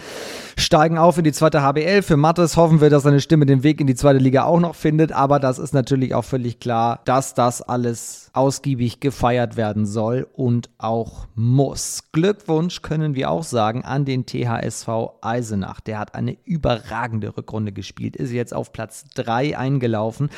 steigen 0.58 0.98
auf 0.98 1.18
in 1.18 1.24
die 1.24 1.32
zweite 1.32 1.62
HBL. 1.62 2.02
Für 2.02 2.18
Mattes 2.18 2.58
hoffen 2.58 2.82
wir, 2.82 2.90
dass 2.90 3.04
seine 3.04 3.22
Stimme 3.22 3.46
den 3.46 3.64
Weg 3.64 3.80
in 3.80 3.88
die 3.88 3.96
zweite 3.96 4.20
Liga 4.20 4.44
auch 4.44 4.60
noch 4.60 4.76
findet. 4.76 5.14
Aber 5.14 5.40
das 5.40 5.60
ist 5.60 5.74
natürlich 5.74 6.14
auch 6.14 6.26
völlig 6.26 6.60
klar, 6.60 7.00
dass 7.06 7.34
das 7.36 7.62
alles 7.62 8.30
ausgiebig 8.34 9.00
gefeiert 9.00 9.56
werden 9.56 9.86
soll 9.86 10.28
und 10.34 10.70
auch 10.78 11.28
muss. 11.36 12.04
Glückwunsch 12.12 12.82
können 12.82 13.16
wir 13.16 13.32
auch 13.32 13.44
sagen 13.44 13.86
an 13.86 14.04
den 14.04 14.26
THSV 14.26 14.90
Eisenach. 15.22 15.80
Der 15.80 16.00
hat 16.00 16.16
eine 16.16 16.38
überragende 16.44 17.38
Rückrunde 17.38 17.72
gespielt, 17.72 18.18
ist 18.18 18.32
jetzt 18.32 18.54
auf 18.54 18.74
Platz 18.74 19.06
3 19.16 19.58
eingelaufen. 19.58 20.30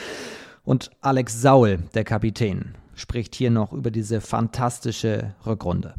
Und 0.64 0.92
Alex 1.02 1.42
Saul, 1.42 1.80
der 1.96 2.04
Kapitän, 2.04 2.76
spricht 2.98 3.36
hier 3.36 3.52
noch 3.52 3.72
über 3.72 3.92
diese 3.92 4.20
fantastische 4.20 5.36
Rückrunde. 5.46 5.96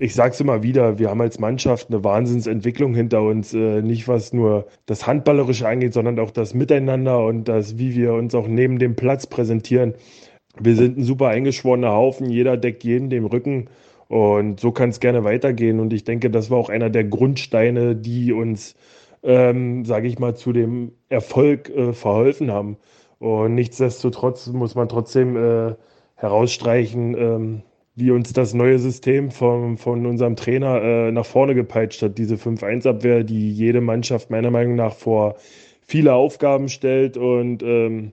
Ich 0.00 0.14
sage 0.14 0.32
es 0.32 0.40
immer 0.40 0.62
wieder, 0.62 0.98
wir 0.98 1.10
haben 1.10 1.20
als 1.20 1.38
Mannschaft 1.38 1.90
eine 1.90 2.02
Wahnsinnsentwicklung 2.04 2.94
hinter 2.94 3.22
uns. 3.22 3.52
Äh, 3.52 3.82
nicht 3.82 4.08
was 4.08 4.32
nur 4.32 4.66
das 4.86 5.06
Handballerische 5.06 5.66
angeht, 5.66 5.92
sondern 5.92 6.18
auch 6.20 6.30
das 6.30 6.54
Miteinander 6.54 7.24
und 7.24 7.48
das, 7.48 7.78
wie 7.78 7.94
wir 7.94 8.14
uns 8.14 8.34
auch 8.34 8.46
neben 8.46 8.78
dem 8.78 8.94
Platz 8.94 9.26
präsentieren. 9.26 9.94
Wir 10.60 10.76
sind 10.76 10.98
ein 10.98 11.04
super 11.04 11.28
eingeschworener 11.28 11.92
Haufen, 11.92 12.30
jeder 12.30 12.56
deckt 12.56 12.84
jeden 12.84 13.10
dem 13.10 13.26
Rücken 13.26 13.68
und 14.08 14.58
so 14.58 14.72
kann 14.72 14.90
es 14.90 15.00
gerne 15.00 15.24
weitergehen. 15.24 15.80
Und 15.80 15.92
ich 15.92 16.04
denke, 16.04 16.30
das 16.30 16.50
war 16.50 16.58
auch 16.58 16.70
einer 16.70 16.90
der 16.90 17.04
Grundsteine, 17.04 17.94
die 17.94 18.32
uns, 18.32 18.74
ähm, 19.22 19.84
sage 19.84 20.08
ich 20.08 20.18
mal, 20.18 20.34
zu 20.34 20.52
dem 20.52 20.92
Erfolg 21.08 21.70
äh, 21.70 21.92
verholfen 21.92 22.50
haben. 22.50 22.78
Und 23.18 23.54
nichtsdestotrotz 23.54 24.46
muss 24.48 24.74
man 24.74 24.88
trotzdem 24.88 25.36
äh, 25.36 25.74
herausstreichen, 26.18 27.16
ähm, 27.18 27.62
wie 27.96 28.10
uns 28.12 28.32
das 28.32 28.54
neue 28.54 28.78
System 28.78 29.30
vom, 29.30 29.78
von 29.78 30.06
unserem 30.06 30.36
Trainer 30.36 30.82
äh, 30.82 31.12
nach 31.12 31.26
vorne 31.26 31.54
gepeitscht 31.54 32.02
hat. 32.02 32.18
Diese 32.18 32.36
5-1-Abwehr, 32.36 33.24
die 33.24 33.50
jede 33.52 33.80
Mannschaft 33.80 34.30
meiner 34.30 34.50
Meinung 34.50 34.76
nach 34.76 34.94
vor 34.94 35.36
viele 35.86 36.14
Aufgaben 36.14 36.68
stellt 36.68 37.16
und 37.16 37.62
ähm, 37.62 38.12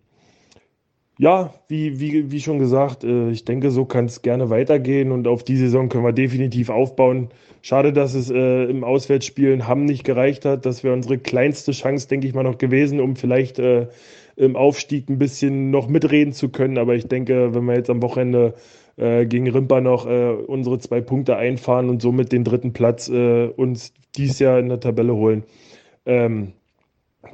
Ja, 1.18 1.54
wie, 1.70 2.00
wie, 2.02 2.32
wie 2.32 2.42
schon 2.42 2.60
gesagt, 2.60 3.04
äh, 3.06 3.30
ich 3.30 3.46
denke, 3.46 3.72
so 3.72 3.86
kann 3.86 4.06
es 4.06 4.22
gerne 4.22 4.50
weitergehen 4.50 5.12
und 5.14 5.28
auf 5.28 5.44
die 5.44 5.56
Saison 5.56 5.88
können 5.88 6.04
wir 6.04 6.12
definitiv 6.12 6.70
aufbauen. 6.70 7.30
Schade, 7.62 7.94
dass 7.94 8.14
es 8.16 8.30
äh, 8.30 8.64
im 8.66 8.84
Auswärtsspiel 8.84 9.52
in 9.52 9.66
Hamm 9.68 9.86
nicht 9.86 10.04
gereicht 10.04 10.44
hat. 10.46 10.66
Das 10.66 10.84
wäre 10.84 10.94
unsere 10.94 11.18
kleinste 11.18 11.72
Chance, 11.72 12.10
denke 12.10 12.28
ich 12.28 12.34
mal, 12.34 12.44
noch 12.44 12.58
gewesen, 12.58 13.00
um 13.00 13.16
vielleicht 13.16 13.60
äh, 13.60 13.88
im 14.36 14.56
Aufstieg 14.56 15.10
ein 15.10 15.18
bisschen 15.18 15.72
noch 15.72 15.88
mitreden 15.88 16.34
zu 16.34 16.50
können. 16.50 16.77
Aber 16.77 16.96
ich 16.96 17.08
denke, 17.08 17.54
wenn 17.54 17.65
wir 17.65 17.75
jetzt 17.75 17.89
am 17.89 18.01
Wochenende 18.01 18.56
äh, 18.98 19.25
gegen 19.25 19.50
Rimper 19.50 19.82
noch 19.82 20.06
äh, 20.06 20.32
unsere 20.32 20.80
zwei 20.80 21.01
Punkte 21.01 21.38
einfahren 21.38 21.89
und 21.89 22.01
somit 22.01 22.32
den 22.32 22.44
dritten 22.44 22.74
Platz 22.74 23.10
äh, 23.10 23.48
uns 23.48 23.94
dies 24.15 24.39
Jahr 24.39 24.60
in 24.60 24.70
der 24.70 24.80
Tabelle 24.80 25.15
holen, 25.15 25.44
ähm, 26.06 26.54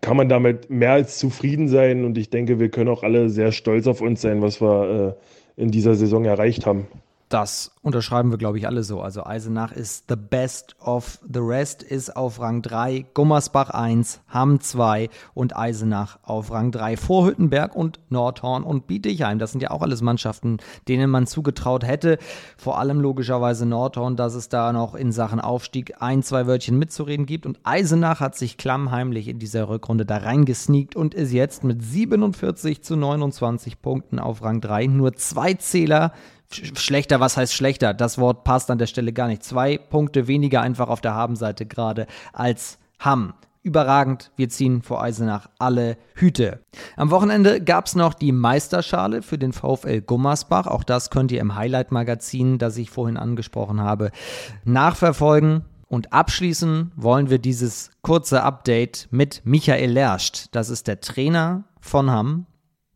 kann 0.01 0.17
man 0.17 0.29
damit 0.29 0.69
mehr 0.69 0.93
als 0.93 1.17
zufrieden 1.17 1.67
sein. 1.67 2.05
Und 2.05 2.17
ich 2.17 2.29
denke, 2.29 2.59
wir 2.59 2.69
können 2.69 2.89
auch 2.89 3.03
alle 3.03 3.29
sehr 3.29 3.51
stolz 3.51 3.87
auf 3.87 4.01
uns 4.01 4.21
sein, 4.21 4.41
was 4.41 4.61
wir 4.61 5.17
äh, 5.57 5.61
in 5.61 5.71
dieser 5.71 5.95
Saison 5.95 6.25
erreicht 6.25 6.65
haben. 6.65 6.87
Das 7.31 7.71
unterschreiben 7.81 8.29
wir, 8.29 8.37
glaube 8.37 8.57
ich, 8.57 8.67
alle 8.67 8.83
so. 8.83 8.99
Also 8.99 9.25
Eisenach 9.25 9.71
ist 9.71 10.09
the 10.09 10.17
best 10.17 10.75
of 10.81 11.17
the 11.21 11.39
rest, 11.39 11.81
ist 11.81 12.13
auf 12.13 12.41
Rang 12.41 12.61
3, 12.61 13.05
Gummersbach 13.13 13.69
1, 13.69 14.19
Hamm 14.27 14.59
2 14.59 15.09
und 15.33 15.55
Eisenach 15.55 16.19
auf 16.23 16.51
Rang 16.51 16.71
3 16.71 16.97
vor 16.97 17.25
Hüttenberg 17.25 17.73
und 17.73 18.01
Nordhorn 18.09 18.63
und 18.63 18.85
Bietigheim. 18.85 19.39
Das 19.39 19.53
sind 19.53 19.61
ja 19.61 19.71
auch 19.71 19.81
alles 19.81 20.01
Mannschaften, 20.01 20.57
denen 20.89 21.09
man 21.09 21.25
zugetraut 21.25 21.87
hätte. 21.87 22.17
Vor 22.57 22.77
allem 22.77 22.99
logischerweise 22.99 23.65
Nordhorn, 23.65 24.17
dass 24.17 24.35
es 24.35 24.49
da 24.49 24.73
noch 24.73 24.93
in 24.93 25.13
Sachen 25.13 25.39
Aufstieg 25.39 26.01
ein, 26.01 26.23
zwei 26.23 26.47
Wörtchen 26.47 26.77
mitzureden 26.77 27.25
gibt. 27.25 27.45
Und 27.45 27.61
Eisenach 27.63 28.19
hat 28.19 28.35
sich 28.35 28.57
klammheimlich 28.57 29.29
in 29.29 29.39
dieser 29.39 29.69
Rückrunde 29.69 30.05
da 30.05 30.17
reingesneakt 30.17 30.97
und 30.97 31.13
ist 31.13 31.31
jetzt 31.31 31.63
mit 31.63 31.81
47 31.81 32.83
zu 32.83 32.97
29 32.97 33.81
Punkten 33.81 34.19
auf 34.19 34.43
Rang 34.43 34.59
3. 34.59 34.87
Nur 34.87 35.13
zwei 35.13 35.53
Zähler 35.53 36.11
schlechter, 36.55 37.19
was 37.19 37.37
heißt 37.37 37.53
schlechter? 37.53 37.93
Das 37.93 38.17
Wort 38.17 38.43
passt 38.43 38.71
an 38.71 38.77
der 38.77 38.87
Stelle 38.87 39.13
gar 39.13 39.27
nicht. 39.27 39.43
Zwei 39.43 39.77
Punkte 39.77 40.27
weniger 40.27 40.61
einfach 40.61 40.89
auf 40.89 41.01
der 41.01 41.13
Habenseite 41.13 41.65
gerade 41.65 42.07
als 42.33 42.77
Hamm. 42.99 43.33
Überragend, 43.63 44.31
wir 44.37 44.49
ziehen 44.49 44.81
vor 44.81 45.03
Eisenach 45.03 45.47
alle 45.59 45.97
Hüte. 46.15 46.61
Am 46.95 47.11
Wochenende 47.11 47.61
gab 47.61 47.85
es 47.85 47.93
noch 47.93 48.15
die 48.15 48.31
Meisterschale 48.31 49.21
für 49.21 49.37
den 49.37 49.53
VfL 49.53 50.01
Gummersbach. 50.01 50.65
Auch 50.65 50.83
das 50.83 51.11
könnt 51.11 51.31
ihr 51.31 51.41
im 51.41 51.53
Highlight-Magazin, 51.53 52.57
das 52.57 52.77
ich 52.77 52.89
vorhin 52.89 53.17
angesprochen 53.17 53.79
habe, 53.79 54.11
nachverfolgen. 54.63 55.65
Und 55.87 56.11
abschließen 56.11 56.91
wollen 56.95 57.29
wir 57.29 57.37
dieses 57.37 57.91
kurze 58.01 58.41
Update 58.41 59.09
mit 59.11 59.41
Michael 59.43 59.91
Lerst. 59.91 60.55
Das 60.55 60.69
ist 60.69 60.87
der 60.87 61.01
Trainer 61.01 61.65
von 61.79 62.09
Hamm, 62.09 62.47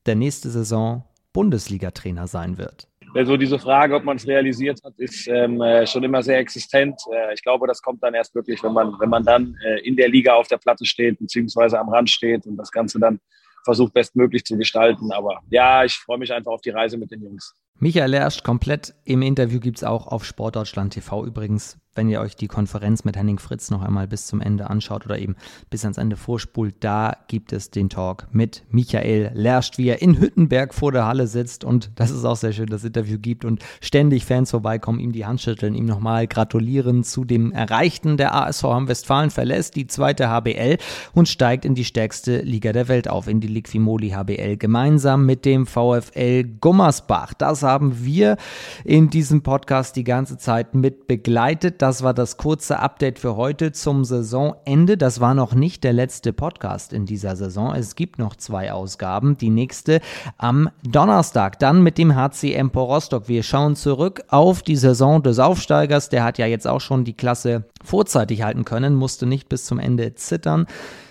der 0.08 0.16
nächste 0.16 0.50
Saison 0.50 1.04
Bundesliga-Trainer 1.34 2.28
sein 2.28 2.58
wird 2.58 2.88
so 3.24 3.38
diese 3.38 3.60
Frage, 3.60 3.96
ob 3.96 4.04
man 4.04 4.18
es 4.18 4.28
realisiert 4.28 4.82
hat, 4.84 4.94
ist 4.98 5.28
ähm, 5.28 5.62
äh, 5.62 5.88
schon 5.88 6.04
immer 6.04 6.22
sehr 6.22 6.40
existent. 6.40 7.00
Äh, 7.14 7.34
ich 7.34 7.42
glaube, 7.44 7.68
das 7.68 7.82
kommt 7.82 8.04
dann 8.04 8.14
erst 8.14 8.36
wirklich, 8.36 8.62
wenn 8.64 8.74
man, 8.74 8.94
wenn 9.00 9.10
man 9.10 9.24
dann 9.24 9.56
äh, 9.64 9.80
in 9.88 9.96
der 9.96 10.10
Liga 10.10 10.34
auf 10.34 10.50
der 10.50 10.58
Platte 10.58 10.86
steht, 10.86 11.20
beziehungsweise 11.20 11.80
am 11.80 11.88
Rand 11.90 12.10
steht 12.10 12.46
und 12.46 12.58
das 12.58 12.72
Ganze 12.72 13.00
dann 13.00 13.20
versucht 13.64 13.94
bestmöglich 13.94 14.44
zu 14.44 14.58
gestalten. 14.58 15.12
Aber 15.12 15.40
ja, 15.50 15.86
ich 15.86 15.94
freue 15.94 16.18
mich 16.18 16.34
einfach 16.34 16.52
auf 16.52 16.62
die 16.62 16.72
Reise 16.72 16.98
mit 16.98 17.12
den 17.12 17.24
Jungs. 17.24 17.54
Michael 17.80 18.12
Lersch 18.12 18.44
komplett 18.44 18.94
im 19.06 19.22
Interview 19.22 19.60
gibt 19.60 19.78
es 19.78 19.84
auch 19.84 20.08
auf 20.08 20.26
Sportdeutschland 20.26 20.94
TV 20.94 21.26
übrigens 21.26 21.78
wenn 21.96 22.10
ihr 22.10 22.22
euch 22.22 22.36
die 22.36 22.48
Konferenz 22.48 23.06
mit 23.06 23.18
Henning 23.18 23.40
Fritz 23.40 23.72
noch 23.72 23.82
einmal 23.82 24.08
bis 24.08 24.28
zum 24.28 24.42
Ende 24.42 24.70
anschaut 24.70 25.06
oder 25.06 25.18
eben 25.18 25.36
bis 25.70 25.84
ans 25.84 25.98
Ende 25.98 26.18
vorspult, 26.18 26.76
da 26.82 27.18
gibt 27.28 27.54
es 27.54 27.72
den 27.72 27.90
Talk 27.90 28.28
mit 28.32 28.64
Michael 28.70 29.32
Lerscht, 29.34 29.78
wie 29.78 29.88
er 29.88 30.02
in 30.02 30.20
Hüttenberg 30.20 30.74
vor 30.74 30.92
der 30.92 31.06
Halle 31.06 31.28
sitzt 31.28 31.64
und 31.64 31.92
das 31.96 32.12
ist 32.12 32.26
auch 32.26 32.36
sehr 32.36 32.52
schön, 32.52 32.68
das 32.68 32.84
Interview 32.84 33.18
gibt 33.18 33.46
und 33.46 33.64
ständig 33.82 34.26
Fans 34.26 34.52
vorbeikommen, 34.52 35.00
ihm 35.00 35.14
die 35.14 35.26
Hand 35.26 35.42
schütteln, 35.42 35.74
ihm 35.74 35.86
nochmal 35.86 36.28
gratulieren 36.28 37.04
zu 37.04 37.24
dem 37.24 37.52
Erreichten. 37.52 38.18
Der 38.18 38.36
ASV 38.36 38.64
Hamm-Westfalen 38.64 39.30
verlässt 39.30 39.76
die 39.76 39.88
zweite 39.88 40.30
HBL 40.30 40.78
und 41.14 41.30
steigt 41.30 41.66
in 41.66 41.76
die 41.76 41.86
stärkste 41.86 42.42
Liga 42.42 42.74
der 42.74 42.88
Welt 42.88 43.08
auf, 43.08 43.28
in 43.28 43.40
die 43.40 43.48
Liquimoli 43.48 44.10
HBL, 44.10 44.58
gemeinsam 44.58 45.26
mit 45.26 45.46
dem 45.46 45.66
VfL 45.66 46.44
Gummersbach. 46.60 47.34
Das 47.34 47.64
haben 47.64 48.04
wir 48.04 48.38
in 48.84 49.10
diesem 49.10 49.42
Podcast 49.42 49.96
die 49.96 50.04
ganze 50.04 50.38
Zeit 50.38 50.76
mit 50.76 51.08
begleitet. 51.08 51.82
Das 51.86 52.02
war 52.02 52.16
das 52.16 52.38
kurze 52.38 52.80
Update 52.80 53.20
für 53.20 53.36
heute 53.36 53.72
zum 53.72 54.06
Saisonende. 54.06 54.98
Das 54.98 55.20
war 55.20 55.36
noch 55.36 55.54
nicht 55.54 55.84
der 55.84 55.94
letzte 55.94 56.34
Podcast 56.34 56.94
in 56.94 57.06
dieser 57.06 57.36
Saison. 57.36 57.76
Es 57.76 57.96
gibt 57.96 58.18
noch 58.18 58.36
zwei 58.36 58.74
Ausgaben. 58.74 59.38
Die 59.38 59.52
nächste 59.52 60.02
am 60.40 60.72
Donnerstag, 60.82 61.60
dann 61.60 61.84
mit 61.84 62.00
dem 62.00 62.16
HC 62.16 62.56
Empor 62.56 62.88
Rostock. 62.88 63.28
Wir 63.28 63.44
schauen 63.44 63.76
zurück 63.76 64.24
auf 64.30 64.64
die 64.64 64.78
Saison 64.78 65.22
des 65.22 65.38
Aufsteigers. 65.38 66.10
Der 66.10 66.24
hat 66.24 66.40
ja 66.40 66.48
jetzt 66.48 66.66
auch 66.66 66.82
schon 66.82 67.06
die 67.06 67.14
Klasse 67.14 67.66
vorzeitig 67.84 68.42
halten 68.42 68.66
können, 68.66 68.96
musste 68.96 69.28
nicht 69.28 69.48
bis 69.48 69.66
zum 69.66 69.78
Ende 69.78 70.16
zittern. 70.16 70.66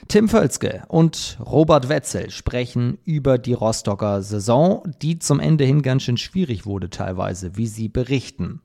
Tim 0.08 0.28
Völzke 0.28 0.82
und 0.88 1.38
Robert 1.44 1.88
Wetzel 1.88 2.30
sprechen 2.30 2.98
über 3.04 3.38
die 3.38 3.54
Rostocker 3.54 4.22
Saison, 4.22 4.82
die 5.00 5.18
zum 5.18 5.40
Ende 5.40 5.64
hin 5.64 5.82
ganz 5.82 6.02
schön 6.02 6.18
schwierig 6.18 6.66
wurde 6.66 6.90
teilweise, 6.90 7.56
wie 7.56 7.66
sie 7.66 7.88
berichten. 7.88 8.60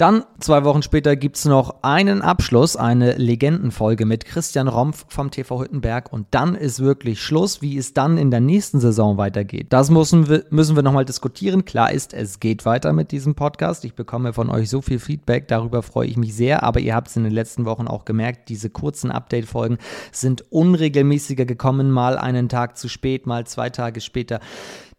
Dann, 0.00 0.24
zwei 0.38 0.64
Wochen 0.64 0.80
später, 0.80 1.14
gibt 1.14 1.36
es 1.36 1.44
noch 1.44 1.82
einen 1.82 2.22
Abschluss, 2.22 2.74
eine 2.74 3.16
Legendenfolge 3.18 4.06
mit 4.06 4.24
Christian 4.24 4.66
Rompf 4.66 5.04
vom 5.08 5.30
TV 5.30 5.60
Hüttenberg. 5.60 6.10
Und 6.10 6.26
dann 6.30 6.54
ist 6.54 6.80
wirklich 6.80 7.20
Schluss, 7.20 7.60
wie 7.60 7.76
es 7.76 7.92
dann 7.92 8.16
in 8.16 8.30
der 8.30 8.40
nächsten 8.40 8.80
Saison 8.80 9.18
weitergeht. 9.18 9.66
Das 9.68 9.90
müssen 9.90 10.26
wir, 10.30 10.44
müssen 10.48 10.74
wir 10.74 10.82
nochmal 10.82 11.04
diskutieren. 11.04 11.66
Klar 11.66 11.92
ist, 11.92 12.14
es 12.14 12.40
geht 12.40 12.64
weiter 12.64 12.94
mit 12.94 13.12
diesem 13.12 13.34
Podcast. 13.34 13.84
Ich 13.84 13.94
bekomme 13.94 14.32
von 14.32 14.48
euch 14.48 14.70
so 14.70 14.80
viel 14.80 14.98
Feedback, 14.98 15.48
darüber 15.48 15.82
freue 15.82 16.06
ich 16.06 16.16
mich 16.16 16.34
sehr. 16.34 16.62
Aber 16.62 16.80
ihr 16.80 16.94
habt 16.94 17.08
es 17.08 17.16
in 17.16 17.24
den 17.24 17.34
letzten 17.34 17.66
Wochen 17.66 17.86
auch 17.86 18.06
gemerkt, 18.06 18.48
diese 18.48 18.70
kurzen 18.70 19.10
Update-Folgen 19.10 19.76
sind 20.12 20.50
unregelmäßiger 20.50 21.44
gekommen, 21.44 21.90
mal 21.90 22.16
einen 22.16 22.48
Tag 22.48 22.78
zu 22.78 22.88
spät, 22.88 23.26
mal 23.26 23.46
zwei 23.46 23.68
Tage 23.68 24.00
später. 24.00 24.40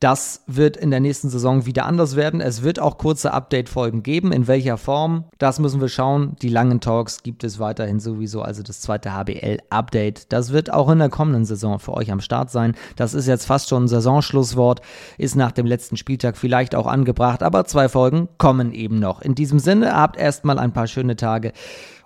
Das 0.01 0.41
wird 0.47 0.77
in 0.77 0.89
der 0.89 0.99
nächsten 0.99 1.29
Saison 1.29 1.67
wieder 1.67 1.85
anders 1.85 2.15
werden. 2.15 2.41
Es 2.41 2.63
wird 2.63 2.79
auch 2.79 2.97
kurze 2.97 3.33
Update-Folgen 3.33 4.01
geben. 4.01 4.31
In 4.31 4.47
welcher 4.47 4.77
Form? 4.77 5.25
Das 5.37 5.59
müssen 5.59 5.79
wir 5.79 5.89
schauen. 5.89 6.35
Die 6.41 6.49
langen 6.49 6.79
Talks 6.79 7.21
gibt 7.21 7.43
es 7.43 7.59
weiterhin 7.59 7.99
sowieso, 7.99 8.41
also 8.41 8.63
das 8.63 8.81
zweite 8.81 9.13
HBL-Update. 9.13 10.33
Das 10.33 10.51
wird 10.51 10.73
auch 10.73 10.89
in 10.89 10.97
der 10.97 11.09
kommenden 11.09 11.45
Saison 11.45 11.77
für 11.77 11.93
euch 11.93 12.11
am 12.11 12.19
Start 12.19 12.49
sein. 12.49 12.73
Das 12.95 13.13
ist 13.13 13.27
jetzt 13.27 13.45
fast 13.45 13.69
schon 13.69 13.83
ein 13.83 13.87
Saisonschlusswort, 13.87 14.81
ist 15.19 15.35
nach 15.35 15.51
dem 15.51 15.67
letzten 15.67 15.97
Spieltag 15.97 16.35
vielleicht 16.35 16.73
auch 16.73 16.87
angebracht, 16.87 17.43
aber 17.43 17.65
zwei 17.65 17.87
Folgen 17.87 18.27
kommen 18.39 18.73
eben 18.73 18.97
noch. 18.97 19.21
In 19.21 19.35
diesem 19.35 19.59
Sinne, 19.59 19.95
habt 19.95 20.17
erstmal 20.17 20.57
ein 20.57 20.73
paar 20.73 20.87
schöne 20.87 21.15
Tage 21.15 21.53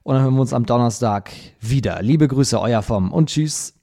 und 0.04 0.16
dann 0.16 0.24
hören 0.24 0.34
wir 0.34 0.42
uns 0.42 0.52
am 0.52 0.66
Donnerstag 0.66 1.32
wieder. 1.62 2.02
Liebe 2.02 2.28
Grüße, 2.28 2.60
euer 2.60 2.82
Vom 2.82 3.14
und 3.14 3.30
tschüss. 3.30 3.74